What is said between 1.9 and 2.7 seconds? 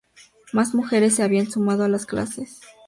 clases.